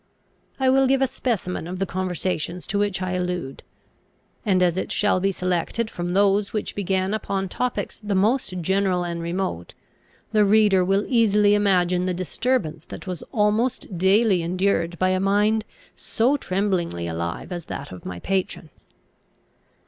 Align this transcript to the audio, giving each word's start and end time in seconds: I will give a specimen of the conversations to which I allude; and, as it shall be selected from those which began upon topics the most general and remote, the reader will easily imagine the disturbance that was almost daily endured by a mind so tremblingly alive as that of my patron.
I 0.59 0.67
will 0.67 0.87
give 0.87 1.03
a 1.03 1.05
specimen 1.05 1.67
of 1.67 1.77
the 1.77 1.85
conversations 1.85 2.65
to 2.65 2.79
which 2.79 3.03
I 3.03 3.11
allude; 3.11 3.61
and, 4.43 4.63
as 4.63 4.75
it 4.75 4.91
shall 4.91 5.19
be 5.19 5.31
selected 5.31 5.91
from 5.91 6.13
those 6.13 6.53
which 6.53 6.73
began 6.73 7.13
upon 7.13 7.47
topics 7.49 7.99
the 7.99 8.15
most 8.15 8.61
general 8.61 9.03
and 9.03 9.21
remote, 9.21 9.75
the 10.31 10.43
reader 10.43 10.83
will 10.83 11.05
easily 11.07 11.53
imagine 11.53 12.05
the 12.05 12.15
disturbance 12.15 12.83
that 12.85 13.05
was 13.05 13.21
almost 13.31 13.95
daily 13.99 14.41
endured 14.41 14.97
by 14.97 15.09
a 15.09 15.19
mind 15.19 15.65
so 15.95 16.35
tremblingly 16.35 17.05
alive 17.05 17.51
as 17.51 17.65
that 17.65 17.91
of 17.91 18.03
my 18.03 18.19
patron. 18.21 18.71